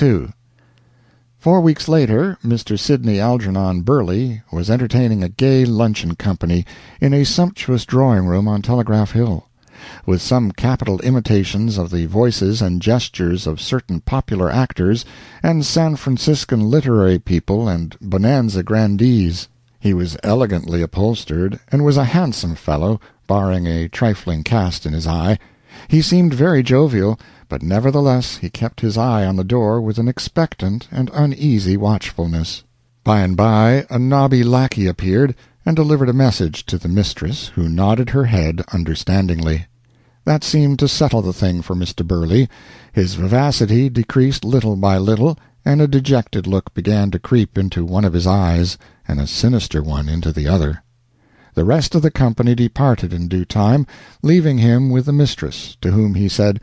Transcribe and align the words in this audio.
II 0.00 0.28
Four 1.38 1.60
weeks 1.60 1.86
later, 1.88 2.36
Mr. 2.44 2.76
Sidney 2.76 3.20
Algernon 3.20 3.82
Burley 3.82 4.42
was 4.52 4.68
entertaining 4.68 5.22
a 5.22 5.28
gay 5.28 5.64
luncheon 5.64 6.16
company 6.16 6.66
in 7.00 7.14
a 7.14 7.24
sumptuous 7.24 7.86
drawing 7.86 8.26
room 8.26 8.48
on 8.48 8.60
Telegraph 8.60 9.12
Hill. 9.12 9.48
With 10.04 10.20
some 10.20 10.50
capital 10.50 11.00
imitations 11.02 11.78
of 11.78 11.90
the 11.90 12.06
voices 12.06 12.60
and 12.60 12.82
gestures 12.82 13.46
of 13.46 13.60
certain 13.60 14.00
popular 14.00 14.50
actors 14.50 15.04
and 15.42 15.64
San 15.64 15.94
Franciscan 15.94 16.68
literary 16.68 17.20
people 17.20 17.68
and 17.68 17.96
Bonanza 18.00 18.64
grandees. 18.64 19.46
He 19.78 19.94
was 19.94 20.16
elegantly 20.24 20.82
upholstered, 20.82 21.60
and 21.70 21.84
was 21.84 21.96
a 21.96 22.04
handsome 22.04 22.56
fellow, 22.56 23.00
barring 23.28 23.68
a 23.68 23.88
trifling 23.88 24.42
cast 24.42 24.84
in 24.86 24.92
his 24.92 25.06
eye. 25.06 25.38
He 25.86 26.02
seemed 26.02 26.34
very 26.34 26.62
jovial, 26.62 27.20
but 27.48 27.62
nevertheless 27.62 28.38
he 28.38 28.50
kept 28.50 28.80
his 28.80 28.98
eye 28.98 29.24
on 29.24 29.36
the 29.36 29.44
door 29.44 29.80
with 29.80 29.98
an 29.98 30.08
expectant 30.08 30.88
and 30.90 31.10
uneasy 31.14 31.76
watchfulness. 31.76 32.64
By 33.04 33.20
and 33.20 33.36
by 33.36 33.86
a 33.88 33.98
nobby 33.98 34.42
lackey 34.42 34.86
appeared 34.86 35.34
and 35.64 35.76
delivered 35.76 36.08
a 36.08 36.12
message 36.12 36.66
to 36.66 36.78
the 36.78 36.88
mistress, 36.88 37.48
who 37.54 37.68
nodded 37.68 38.10
her 38.10 38.24
head 38.24 38.62
understandingly. 38.72 39.66
That 40.24 40.44
seemed 40.44 40.78
to 40.80 40.88
settle 40.88 41.22
the 41.22 41.32
thing 41.32 41.62
for 41.62 41.74
Mr. 41.74 42.06
Burley. 42.06 42.48
His 42.92 43.14
vivacity 43.14 43.88
decreased 43.88 44.44
little 44.44 44.76
by 44.76 44.98
little, 44.98 45.38
and 45.64 45.80
a 45.80 45.88
dejected 45.88 46.46
look 46.46 46.74
began 46.74 47.10
to 47.12 47.18
creep 47.18 47.56
into 47.56 47.84
one 47.84 48.04
of 48.04 48.12
his 48.12 48.26
eyes, 48.26 48.76
and 49.06 49.20
a 49.20 49.26
sinister 49.26 49.82
one 49.82 50.08
into 50.08 50.32
the 50.32 50.46
other. 50.46 50.82
The 51.58 51.64
rest 51.64 51.96
of 51.96 52.02
the 52.02 52.12
company 52.12 52.54
departed 52.54 53.12
in 53.12 53.26
due 53.26 53.44
time, 53.44 53.84
leaving 54.22 54.58
him 54.58 54.90
with 54.90 55.06
the 55.06 55.12
mistress, 55.12 55.76
to 55.80 55.90
whom 55.90 56.14
he 56.14 56.28
said, 56.28 56.60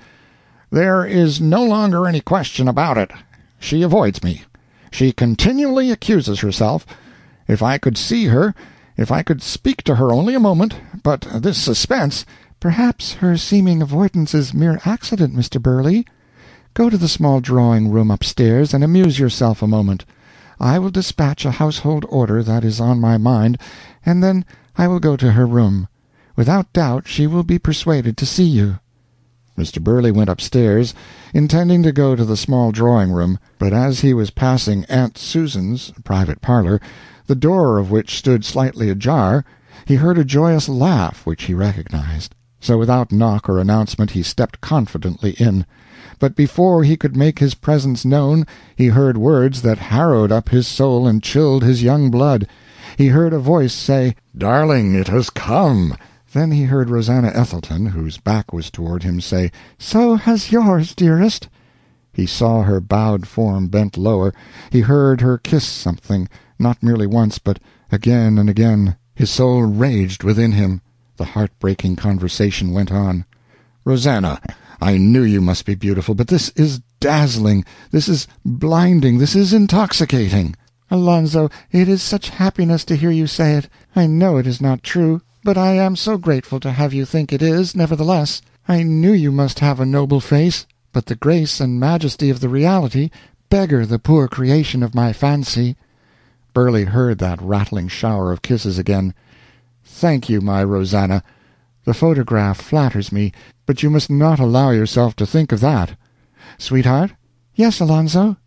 "There 0.71 1.05
is 1.05 1.41
no 1.41 1.65
longer 1.65 2.07
any 2.07 2.21
question 2.21 2.69
about 2.69 2.97
it. 2.97 3.11
She 3.59 3.81
avoids 3.81 4.23
me. 4.23 4.43
She 4.91 5.11
continually 5.11 5.91
accuses 5.91 6.39
herself. 6.39 6.85
If 7.45 7.61
I 7.61 7.77
could 7.77 7.97
see 7.97 8.27
her, 8.27 8.55
if 8.95 9.11
I 9.11 9.21
could 9.21 9.41
speak 9.43 9.83
to 9.83 9.95
her 9.95 10.13
only 10.13 10.33
a 10.33 10.39
moment 10.39 10.75
but 11.03 11.27
this 11.41 11.57
suspense 11.57 12.25
"Perhaps 12.61 13.15
her 13.15 13.35
seeming 13.35 13.81
avoidance 13.81 14.33
is 14.33 14.53
mere 14.53 14.79
accident, 14.85 15.35
Mr. 15.35 15.61
Burley. 15.61 16.07
Go 16.73 16.89
to 16.89 16.97
the 16.97 17.09
small 17.09 17.41
drawing 17.41 17.89
room 17.91 18.09
upstairs 18.09 18.73
and 18.73 18.81
amuse 18.81 19.19
yourself 19.19 19.61
a 19.61 19.67
moment. 19.67 20.05
I 20.57 20.79
will 20.79 20.89
dispatch 20.89 21.43
a 21.43 21.51
household 21.51 22.05
order 22.07 22.41
that 22.43 22.63
is 22.63 22.79
on 22.79 23.01
my 23.01 23.17
mind, 23.17 23.57
and 24.05 24.23
then 24.23 24.45
I 24.77 24.87
will 24.87 24.99
go 24.99 25.15
to 25.15 25.31
her 25.31 25.45
room. 25.45 25.87
Without 26.35 26.73
doubt 26.73 27.07
she 27.07 27.27
will 27.27 27.43
be 27.43 27.57
persuaded 27.57 28.17
to 28.17 28.25
see 28.25 28.43
you." 28.43 28.79
Mr. 29.57 29.81
Burley 29.81 30.11
went 30.11 30.29
upstairs, 30.29 30.93
intending 31.33 31.81
to 31.83 31.93
go 31.93 32.13
to 32.13 32.25
the 32.25 32.35
small 32.35 32.73
drawing 32.73 33.11
room, 33.11 33.39
but 33.57 33.71
as 33.71 34.01
he 34.01 34.13
was 34.13 34.31
passing 34.31 34.83
Aunt 34.85 35.17
Susan's 35.17 35.93
private 36.03 36.41
parlor, 36.41 36.81
the 37.27 37.35
door 37.35 37.77
of 37.77 37.89
which 37.89 38.17
stood 38.17 38.43
slightly 38.43 38.89
ajar, 38.89 39.45
he 39.85 39.95
heard 39.95 40.17
a 40.17 40.25
joyous 40.25 40.67
laugh 40.67 41.25
which 41.25 41.43
he 41.43 41.53
recognized. 41.53 42.35
So 42.59 42.77
without 42.77 43.13
knock 43.13 43.47
or 43.47 43.59
announcement 43.59 44.11
he 44.11 44.23
stepped 44.23 44.59
confidently 44.59 45.31
in. 45.39 45.65
But 46.19 46.35
before 46.35 46.83
he 46.83 46.97
could 46.97 47.15
make 47.15 47.39
his 47.39 47.53
presence 47.53 48.03
known 48.03 48.45
he 48.75 48.87
heard 48.87 49.17
words 49.17 49.61
that 49.61 49.77
harrowed 49.77 50.31
up 50.31 50.49
his 50.49 50.67
soul 50.67 51.07
and 51.07 51.23
chilled 51.23 51.63
his 51.63 51.81
young 51.83 52.11
blood. 52.11 52.47
He 52.97 53.07
heard 53.07 53.33
a 53.33 53.39
voice 53.39 53.73
say, 53.73 54.15
"Darling, 54.37 54.95
it 54.95 55.09
has 55.09 55.29
come!" 55.29 55.95
Then 56.31 56.51
he 56.51 56.63
heard 56.63 56.89
Rosannah 56.89 57.33
Ethelton, 57.35 57.87
whose 57.87 58.17
back 58.17 58.53
was 58.53 58.71
toward 58.71 59.03
him, 59.03 59.19
say, 59.19 59.51
"So 59.77 60.15
has 60.15 60.51
yours, 60.51 60.95
dearest." 60.95 61.49
He 62.13 62.25
saw 62.25 62.63
her 62.63 62.79
bowed 62.79 63.27
form 63.27 63.67
bent 63.67 63.97
lower, 63.97 64.33
he 64.69 64.79
heard 64.79 65.19
her 65.19 65.37
kiss 65.37 65.65
something, 65.65 66.29
not 66.57 66.81
merely 66.81 67.05
once, 67.05 67.37
but 67.37 67.59
again 67.91 68.37
and 68.37 68.49
again. 68.49 68.95
His 69.13 69.29
soul 69.29 69.63
raged 69.63 70.23
within 70.23 70.53
him. 70.53 70.79
The 71.17 71.25
heart-breaking 71.25 71.97
conversation 71.97 72.71
went 72.71 72.93
on. 72.93 73.25
"Rosannah, 73.83 74.39
I 74.81 74.97
knew 74.97 75.23
you 75.23 75.41
must 75.41 75.65
be 75.65 75.75
beautiful, 75.75 76.15
but 76.15 76.29
this 76.29 76.47
is 76.55 76.81
dazzling, 77.01 77.65
this 77.91 78.07
is 78.07 78.27
blinding, 78.45 79.17
this 79.17 79.35
is 79.35 79.51
intoxicating." 79.51 80.55
"Alonzo, 80.95 81.49
it 81.73 81.89
is 81.89 82.01
such 82.01 82.29
happiness 82.29 82.85
to 82.85 82.95
hear 82.95 83.11
you 83.11 83.27
say 83.27 83.55
it. 83.55 83.67
I 83.97 84.07
know 84.07 84.37
it 84.37 84.47
is 84.47 84.61
not 84.61 84.81
true. 84.81 85.21
But 85.43 85.57
I 85.57 85.73
am 85.73 85.97
so 85.97 86.17
grateful 86.17 86.61
to 86.61 86.71
have 86.71 86.93
you 86.93 87.03
think 87.03 87.33
it 87.33 87.41
is, 87.41 87.75
nevertheless. 87.75 88.41
I 88.65 88.81
knew 88.81 89.11
you 89.11 89.31
must 89.31 89.59
have 89.59 89.81
a 89.81 89.85
noble 89.85 90.21
face, 90.21 90.65
but 90.93 91.07
the 91.07 91.15
grace 91.15 91.59
and 91.59 91.81
majesty 91.81 92.29
of 92.29 92.39
the 92.39 92.47
reality 92.47 93.09
beggar 93.49 93.85
the 93.85 93.99
poor 93.99 94.29
creation 94.29 94.81
of 94.81 94.95
my 94.95 95.11
fancy." 95.11 95.75
Burley 96.53 96.85
heard 96.85 97.17
that 97.17 97.41
rattling 97.41 97.89
shower 97.89 98.31
of 98.31 98.41
kisses 98.41 98.79
again. 98.79 99.13
"Thank 99.83 100.29
you, 100.29 100.39
my 100.39 100.63
Rosannah. 100.63 101.23
The 101.83 101.93
photograph 101.93 102.61
flatters 102.61 103.11
me, 103.11 103.33
but 103.65 103.83
you 103.83 103.89
must 103.89 104.09
not 104.09 104.39
allow 104.39 104.71
yourself 104.71 105.13
to 105.17 105.25
think 105.25 105.51
of 105.51 105.59
that. 105.59 105.97
Sweetheart?" 106.57 107.11
"Yes, 107.53 107.81
Alonzo." 107.81 108.37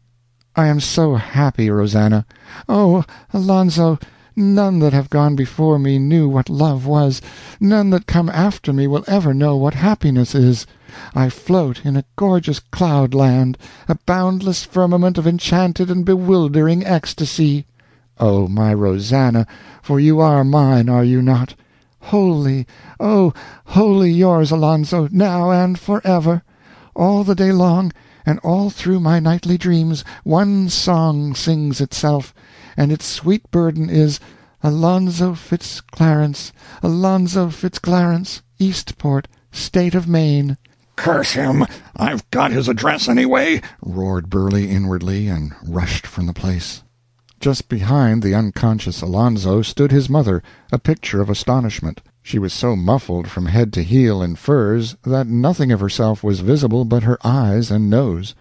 "I 0.61 0.67
am 0.67 0.81
so 0.81 1.15
happy, 1.15 1.71
Rosannah. 1.71 2.27
Oh, 2.69 3.05
Alonzo! 3.33 3.97
None 4.35 4.81
that 4.81 4.93
have 4.93 5.09
gone 5.09 5.37
before 5.37 5.79
me 5.79 6.01
knew 6.01 6.29
what 6.29 6.51
love 6.51 6.85
was; 6.85 7.23
none 7.61 7.91
that 7.91 8.09
come 8.09 8.29
after 8.29 8.73
me 8.73 8.89
will 8.89 9.05
ever 9.07 9.33
know 9.33 9.55
what 9.55 9.75
happiness 9.75 10.35
is. 10.35 10.67
I 11.15 11.29
float 11.29 11.87
in 11.87 11.97
a 11.97 12.03
gorgeous 12.17 12.59
cloud 12.59 13.15
land, 13.15 13.57
a 13.87 13.99
boundless 14.05 14.65
firmament 14.65 15.17
of 15.17 15.29
enchanted 15.29 15.93
and 15.93 16.05
bewildering 16.05 16.85
ecstasy. 16.85 17.65
Oh, 18.19 18.49
my 18.49 18.75
Rosannah, 18.75 19.47
for 19.81 20.01
you 20.01 20.19
are 20.19 20.43
mine, 20.43 20.89
are 20.89 21.05
you 21.05 21.23
not? 21.23 21.55
Wholly, 22.01 22.67
oh, 22.99 23.33
wholly 23.65 24.11
yours, 24.11 24.51
Alonzo, 24.51 25.09
now 25.13 25.53
and 25.53 25.79
forever. 25.79 26.43
All 26.99 27.23
the 27.23 27.37
day 27.37 27.53
long, 27.53 27.93
and 28.27 28.41
all 28.41 28.71
through 28.71 28.99
my 28.99 29.21
nightly 29.21 29.57
dreams, 29.57 30.03
one 30.25 30.69
song 30.69 31.37
sings 31.37 31.81
itself 31.81 32.35
and 32.77 32.91
its 32.91 33.07
sweet 33.07 33.49
burden 33.53 33.89
is, 33.89 34.19
"Alonzo 34.65 35.35
Fitz 35.35 35.81
Clarence, 35.81 36.51
Alonzo 36.83 37.51
Fitz 37.51 37.79
Clarence, 37.79 38.43
Eastport, 38.59 39.29
State 39.53 39.95
of 39.95 40.09
Maine." 40.09 40.57
"Curse 40.97 41.35
him! 41.35 41.65
I've 41.95 42.29
got 42.33 42.51
his 42.51 42.69
address, 42.69 43.09
anyway!" 43.09 43.63
roared 43.81 44.29
Burley 44.29 44.69
inwardly, 44.69 45.29
and 45.29 45.53
rushed 45.65 46.05
from 46.05 46.27
the 46.27 46.33
place. 46.33 46.83
Just 47.39 47.69
behind 47.69 48.25
the 48.25 48.35
unconscious 48.35 49.03
Alonzo 49.03 49.63
stood 49.63 49.93
his 49.93 50.11
mother, 50.11 50.43
a 50.73 50.81
picture 50.81 51.21
of 51.21 51.31
astonishment. 51.31 52.01
She 52.29 52.39
was 52.39 52.53
so 52.53 52.77
muffled 52.77 53.29
from 53.29 53.47
head 53.47 53.73
to 53.73 53.83
heel 53.83 54.23
in 54.23 54.37
furs 54.37 54.97
that 55.03 55.27
nothing 55.27 55.73
of 55.73 55.81
herself 55.81 56.23
was 56.23 56.41
visible 56.41 56.85
but 56.85 57.05
her 57.05 57.19
eyes 57.25 57.71
and 57.71 57.89
nose. 57.89 58.35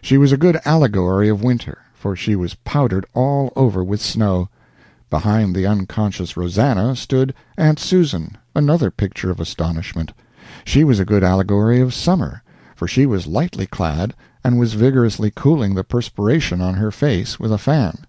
She 0.00 0.16
was 0.16 0.32
a 0.32 0.38
good 0.38 0.58
allegory 0.64 1.28
of 1.28 1.42
winter 1.42 1.84
for 2.04 2.14
she 2.14 2.36
was 2.36 2.54
powdered 2.66 3.06
all 3.14 3.50
over 3.56 3.82
with 3.82 3.98
snow. 3.98 4.50
Behind 5.08 5.56
the 5.56 5.66
unconscious 5.66 6.36
Rosannah 6.36 6.96
stood 6.96 7.32
Aunt 7.56 7.78
Susan, 7.78 8.36
another 8.54 8.90
picture 8.90 9.30
of 9.30 9.40
astonishment. 9.40 10.12
She 10.66 10.84
was 10.84 11.00
a 11.00 11.06
good 11.06 11.24
allegory 11.24 11.80
of 11.80 11.94
summer, 11.94 12.42
for 12.76 12.86
she 12.86 13.06
was 13.06 13.26
lightly 13.26 13.64
clad, 13.66 14.12
and 14.44 14.58
was 14.58 14.74
vigorously 14.74 15.32
cooling 15.34 15.74
the 15.74 15.82
perspiration 15.82 16.60
on 16.60 16.74
her 16.74 16.90
face 16.90 17.40
with 17.40 17.50
a 17.50 17.56
fan. 17.56 18.04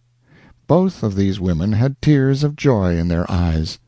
Both 0.68 1.02
of 1.02 1.16
these 1.16 1.40
women 1.40 1.72
had 1.72 2.02
tears 2.02 2.44
of 2.44 2.58
joy 2.58 2.98
in 2.98 3.08
their 3.08 3.30
eyes. 3.32 3.80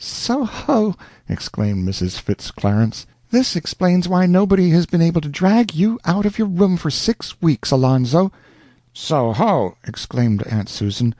"So 0.00 0.44
ho!" 0.44 0.94
exclaimed 1.28 1.86
Mrs. 1.88 2.20
Fitz 2.20 2.52
Clarence. 2.52 3.04
"This 3.30 3.56
explains 3.56 4.08
why 4.08 4.26
nobody 4.26 4.70
has 4.70 4.86
been 4.86 5.02
able 5.02 5.20
to 5.20 5.28
drag 5.28 5.74
you 5.74 5.98
out 6.04 6.24
of 6.24 6.38
your 6.38 6.46
room 6.46 6.76
for 6.76 6.90
six 6.90 7.40
weeks, 7.42 7.72
Alonzo. 7.72 8.30
"So 8.92 9.32
ho!" 9.32 9.76
exclaimed 9.84 10.44
Aunt 10.44 10.68
Susan. 10.68 11.14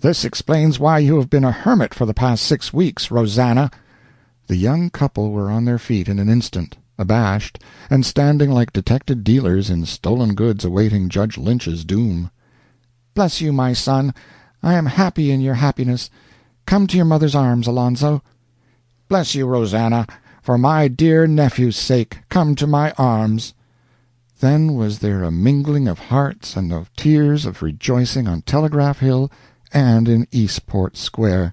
"This 0.00 0.24
explains 0.24 0.80
why 0.80 0.98
you 0.98 1.16
have 1.16 1.28
been 1.28 1.44
a 1.44 1.52
hermit 1.52 1.92
for 1.92 2.06
the 2.06 2.14
past 2.14 2.44
six 2.44 2.72
weeks, 2.72 3.10
Rosannah." 3.10 3.70
The 4.46 4.56
young 4.56 4.88
couple 4.90 5.30
were 5.30 5.50
on 5.50 5.64
their 5.66 5.78
feet 5.78 6.08
in 6.08 6.18
an 6.18 6.28
instant, 6.28 6.76
abashed, 6.98 7.58
and 7.90 8.04
standing 8.04 8.50
like 8.50 8.72
detected 8.72 9.24
dealers 9.24 9.70
in 9.70 9.84
stolen 9.84 10.34
goods 10.34 10.64
awaiting 10.64 11.08
Judge 11.08 11.36
Lynch's 11.36 11.84
doom. 11.84 12.30
"Bless 13.14 13.40
you, 13.40 13.52
my 13.52 13.72
son. 13.72 14.14
I 14.62 14.74
am 14.74 14.86
happy 14.86 15.30
in 15.30 15.40
your 15.40 15.54
happiness. 15.54 16.08
Come 16.64 16.86
to 16.86 16.96
your 16.96 17.06
mother's 17.06 17.34
arms, 17.34 17.66
Alonzo." 17.66 18.22
"Bless 19.12 19.34
you, 19.34 19.46
Rosannah. 19.46 20.06
For 20.40 20.56
my 20.56 20.88
dear 20.88 21.26
nephew's 21.26 21.76
sake, 21.76 22.20
come 22.30 22.54
to 22.54 22.66
my 22.66 22.92
arms. 22.92 23.52
Then 24.40 24.74
was 24.74 25.00
there 25.00 25.22
a 25.22 25.30
mingling 25.30 25.86
of 25.86 25.98
hearts 25.98 26.56
and 26.56 26.72
of 26.72 26.90
tears 26.96 27.44
of 27.44 27.60
rejoicing 27.60 28.26
on 28.26 28.40
Telegraph 28.40 29.00
Hill 29.00 29.30
and 29.70 30.08
in 30.08 30.26
Eastport 30.32 30.96
Square. 30.96 31.52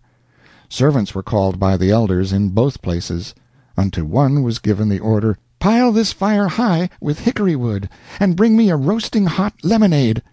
Servants 0.69 1.13
were 1.13 1.21
called 1.21 1.59
by 1.59 1.75
the 1.75 1.91
elders 1.91 2.31
in 2.31 2.51
both 2.51 2.81
places. 2.81 3.35
Unto 3.75 4.05
one 4.05 4.41
was 4.41 4.59
given 4.59 4.87
the 4.87 4.99
order, 4.99 5.37
Pile 5.59 5.91
this 5.91 6.13
fire 6.13 6.47
high 6.47 6.89
with 7.01 7.19
hickory 7.19 7.57
wood, 7.57 7.89
and 8.21 8.37
bring 8.37 8.55
me 8.55 8.69
a 8.69 8.77
roasting 8.77 9.25
hot 9.25 9.53
lemonade." 9.63 10.23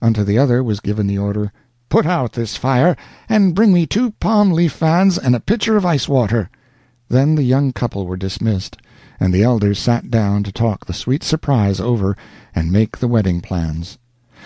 Unto 0.00 0.24
the 0.24 0.38
other 0.38 0.64
was 0.64 0.80
given 0.80 1.08
the 1.08 1.18
order, 1.18 1.52
"Put 1.90 2.06
out 2.06 2.32
this 2.32 2.56
fire, 2.56 2.96
and 3.28 3.54
bring 3.54 3.70
me 3.70 3.84
two 3.84 4.12
palm 4.12 4.50
leaf 4.50 4.72
fans 4.72 5.18
and 5.18 5.36
a 5.36 5.40
pitcher 5.40 5.76
of 5.76 5.84
ice 5.84 6.08
water." 6.08 6.48
Then 7.10 7.34
the 7.34 7.42
young 7.42 7.72
couple 7.72 8.06
were 8.06 8.16
dismissed, 8.16 8.76
and 9.18 9.34
the 9.34 9.42
elders 9.42 9.80
sat 9.80 10.12
down 10.12 10.44
to 10.44 10.52
talk 10.52 10.86
the 10.86 10.92
sweet 10.92 11.24
surprise 11.24 11.80
over 11.80 12.16
and 12.54 12.70
make 12.70 12.98
the 12.98 13.08
wedding 13.08 13.40
plans. 13.40 13.98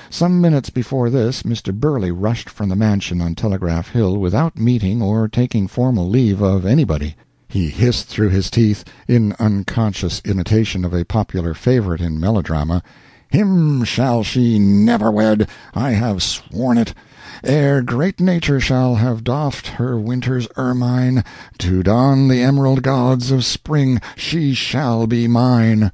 Some 0.09 0.41
minutes 0.41 0.71
before 0.71 1.11
this 1.11 1.43
Mr. 1.43 1.75
Burley 1.75 2.11
rushed 2.11 2.49
from 2.49 2.71
the 2.71 2.75
mansion 2.75 3.21
on 3.21 3.35
Telegraph 3.35 3.91
Hill 3.91 4.17
without 4.17 4.59
meeting 4.59 5.03
or 5.03 5.29
taking 5.29 5.69
formal 5.69 6.09
leave 6.09 6.41
of 6.41 6.65
anybody. 6.65 7.17
He 7.49 7.69
hissed 7.69 8.09
through 8.09 8.31
his 8.31 8.49
teeth, 8.51 8.83
in 9.07 9.37
unconscious 9.39 10.23
imitation 10.25 10.87
of 10.87 10.95
a 10.95 11.05
popular 11.05 11.53
favorite 11.53 12.01
in 12.01 12.19
melodrama, 12.19 12.83
"Him 13.29 13.85
shall 13.85 14.23
she 14.23 14.59
never 14.59 15.11
wed, 15.11 15.49
I 15.75 15.91
have 15.91 16.23
sworn 16.23 16.79
it. 16.79 16.95
Ere 17.43 17.83
great 17.83 18.21
Nature 18.21 18.61
shall 18.61 18.95
have 18.95 19.25
doffed 19.25 19.67
her 19.67 19.99
winter's 19.99 20.47
ermine, 20.57 21.25
To 21.59 21.83
don 21.83 22.29
the 22.29 22.41
emerald 22.41 22.85
gauds 22.85 23.33
of 23.33 23.45
spring, 23.45 24.01
she 24.15 24.55
shall 24.55 25.09
be 25.09 25.27
mine." 25.27 25.91